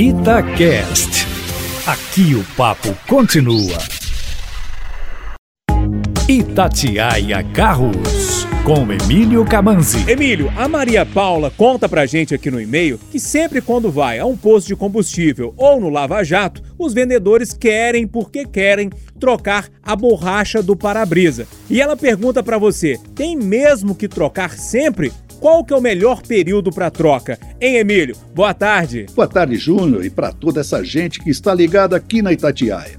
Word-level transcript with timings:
Itacast. 0.00 1.26
Aqui 1.84 2.36
o 2.36 2.44
papo 2.56 2.96
continua. 3.08 3.76
Itatiaia 6.28 7.42
Carros, 7.52 8.37
com 8.64 8.92
Emílio 8.92 9.44
Camanzi. 9.44 10.10
Emílio, 10.10 10.52
a 10.56 10.68
Maria 10.68 11.04
Paula 11.04 11.50
conta 11.50 11.88
pra 11.88 12.06
gente 12.06 12.34
aqui 12.34 12.50
no 12.50 12.60
e-mail 12.60 12.98
que 13.10 13.18
sempre 13.18 13.60
quando 13.60 13.90
vai 13.90 14.18
a 14.18 14.26
um 14.26 14.36
posto 14.36 14.68
de 14.68 14.76
combustível 14.76 15.54
ou 15.56 15.80
no 15.80 15.88
Lava 15.88 16.22
Jato, 16.22 16.62
os 16.78 16.92
vendedores 16.92 17.52
querem, 17.52 18.06
porque 18.06 18.44
querem, 18.44 18.90
trocar 19.18 19.68
a 19.82 19.96
borracha 19.96 20.62
do 20.62 20.76
para-brisa. 20.76 21.46
E 21.68 21.80
ela 21.80 21.96
pergunta 21.96 22.42
para 22.42 22.58
você: 22.58 22.98
tem 23.14 23.36
mesmo 23.36 23.94
que 23.94 24.08
trocar 24.08 24.52
sempre? 24.52 25.12
Qual 25.40 25.64
que 25.64 25.72
é 25.72 25.76
o 25.76 25.82
melhor 25.82 26.22
período 26.22 26.70
para 26.70 26.90
troca? 26.90 27.38
Hein, 27.60 27.76
Emílio? 27.76 28.16
Boa 28.34 28.52
tarde. 28.52 29.06
Boa 29.14 29.28
tarde, 29.28 29.56
Júnior, 29.56 30.04
e 30.04 30.10
para 30.10 30.32
toda 30.32 30.60
essa 30.60 30.84
gente 30.84 31.20
que 31.20 31.30
está 31.30 31.54
ligada 31.54 31.96
aqui 31.96 32.22
na 32.22 32.32
Itatiaia. 32.32 32.98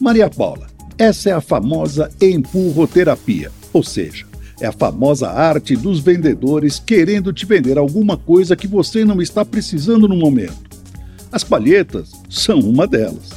Maria 0.00 0.30
Paula, 0.30 0.68
essa 0.96 1.30
é 1.30 1.32
a 1.32 1.40
famosa 1.40 2.10
empurroterapia, 2.20 3.50
ou 3.72 3.82
seja, 3.82 4.29
é 4.60 4.66
a 4.66 4.72
famosa 4.72 5.30
arte 5.30 5.74
dos 5.74 6.00
vendedores 6.00 6.78
querendo 6.78 7.32
te 7.32 7.46
vender 7.46 7.78
alguma 7.78 8.16
coisa 8.16 8.54
que 8.54 8.66
você 8.66 9.04
não 9.04 9.20
está 9.20 9.44
precisando 9.44 10.06
no 10.06 10.16
momento. 10.16 10.70
As 11.32 11.42
palhetas 11.42 12.12
são 12.28 12.58
uma 12.58 12.86
delas. 12.86 13.30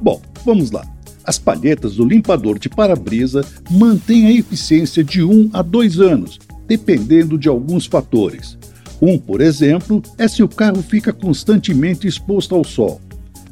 Bom, 0.00 0.20
vamos 0.44 0.70
lá. 0.70 0.86
As 1.24 1.38
palhetas 1.38 1.96
do 1.96 2.04
limpador 2.04 2.58
de 2.58 2.68
para-brisa 2.68 3.44
mantêm 3.70 4.26
a 4.26 4.32
eficiência 4.32 5.02
de 5.02 5.22
1 5.22 5.50
a 5.52 5.62
2 5.62 6.00
anos 6.00 6.38
dependendo 6.70 7.36
de 7.36 7.48
alguns 7.48 7.86
fatores. 7.86 8.56
Um, 9.02 9.18
por 9.18 9.40
exemplo, 9.40 10.00
é 10.16 10.28
se 10.28 10.40
o 10.40 10.48
carro 10.48 10.80
fica 10.82 11.12
constantemente 11.12 12.06
exposto 12.06 12.54
ao 12.54 12.62
sol. 12.62 13.00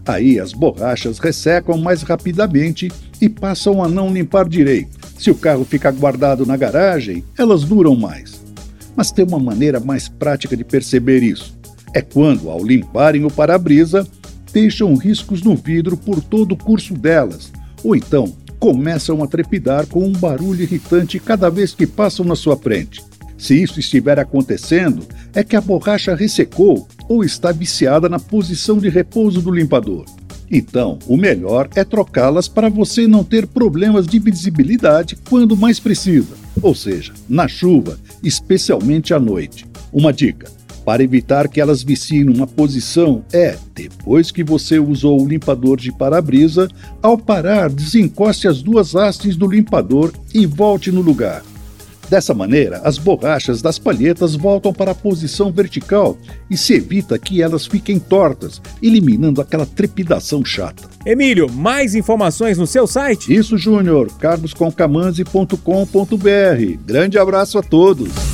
Aí 0.07 0.39
as 0.39 0.53
borrachas 0.53 1.19
ressecam 1.19 1.77
mais 1.77 2.03
rapidamente 2.03 2.93
e 3.21 3.29
passam 3.29 3.83
a 3.83 3.89
não 3.89 4.13
limpar 4.13 4.49
direito. 4.49 4.98
Se 5.19 5.31
o 5.31 5.35
carro 5.35 5.65
fica 5.65 5.91
guardado 5.91 6.47
na 6.47 6.57
garagem, 6.57 7.25
elas 7.37 7.65
duram 7.65 7.97
mais. 7.97 8.41
Mas 8.95 9.11
tem 9.11 9.25
uma 9.25 9.39
maneira 9.39 9.81
mais 9.81 10.09
prática 10.09 10.57
de 10.57 10.65
perceber 10.65 11.23
isso. 11.23 11.59
É 11.93 12.01
quando, 12.01 12.49
ao 12.49 12.65
limparem 12.65 13.25
o 13.25 13.31
para-brisa, 13.31 14.07
deixam 14.53 14.95
riscos 14.95 15.43
no 15.43 15.57
vidro 15.57 15.97
por 15.97 16.23
todo 16.23 16.53
o 16.53 16.57
curso 16.57 16.95
delas, 16.95 17.53
ou 17.83 17.97
então 17.97 18.33
começam 18.59 19.23
a 19.23 19.27
trepidar 19.27 19.87
com 19.87 20.05
um 20.05 20.13
barulho 20.13 20.63
irritante 20.63 21.19
cada 21.19 21.49
vez 21.49 21.75
que 21.75 21.87
passam 21.87 22.25
na 22.25 22.35
sua 22.35 22.57
frente. 22.57 23.03
Se 23.37 23.61
isso 23.61 23.79
estiver 23.79 24.19
acontecendo, 24.19 25.07
é 25.33 25.45
que 25.45 25.55
a 25.55 25.61
borracha 25.61 26.15
ressecou 26.15 26.89
ou 27.09 27.25
está 27.25 27.53
viciada 27.53 28.09
na 28.09 28.19
posição 28.19 28.79
de 28.79 28.89
repouso 28.89 29.41
do 29.41 29.51
limpador. 29.51 30.05
Então, 30.51 30.99
o 31.07 31.17
melhor 31.17 31.69
é 31.75 31.85
trocá-las 31.85 32.49
para 32.49 32.69
você 32.69 33.07
não 33.07 33.23
ter 33.23 33.47
problemas 33.47 34.07
de 34.07 34.19
visibilidade 34.19 35.17
quando 35.29 35.57
mais 35.57 35.79
precisa, 35.79 36.35
ou 36.63 36.75
seja, 36.75 37.13
na 37.29 37.47
chuva, 37.47 37.99
especialmente 38.23 39.13
à 39.13 39.21
noite. 39.21 39.67
Uma 39.93 40.13
dica: 40.13 40.51
para 40.85 41.03
evitar 41.03 41.49
que 41.49 41.61
elas 41.61 41.83
viciem 41.83 42.25
numa 42.25 42.47
posição 42.47 43.23
é, 43.31 43.59
depois 43.75 44.31
que 44.31 44.43
você 44.43 44.79
usou 44.79 45.23
o 45.23 45.29
limpador 45.29 45.77
de 45.77 45.93
para-brisa, 45.93 46.67
ao 47.03 47.19
parar, 47.19 47.69
desencoste 47.69 48.49
as 48.49 48.63
duas 48.63 48.95
hastes 48.97 49.37
do 49.37 49.47
limpador 49.47 50.13
e 50.33 50.47
volte 50.47 50.91
no 50.91 51.03
lugar. 51.03 51.43
Dessa 52.09 52.33
maneira, 52.33 52.81
as 52.85 52.97
borrachas 52.97 53.61
das 53.61 53.79
palhetas 53.79 54.35
voltam 54.35 54.73
para 54.73 54.93
a 54.93 54.95
posição 54.95 55.53
vertical 55.53 56.17
e 56.51 56.57
se 56.57 56.73
evita 56.75 57.19
que 57.19 57.43
elas 57.43 57.67
fiquem 57.67 57.99
tortas, 57.99 58.63
eliminando 58.83 59.43
aquela 59.43 59.67
trepidação 59.67 60.45
chata. 60.45 60.85
Emílio, 61.05 61.51
mais 61.51 61.95
informações 61.95 62.57
no 62.59 62.67
seu 62.67 62.87
site? 62.87 63.35
Isso, 63.35 63.59
Júnior, 63.59 64.11
carlosconcamanzi.com.br. 64.19 66.79
Grande 66.87 67.19
abraço 67.19 67.59
a 67.59 67.63
todos. 67.63 68.28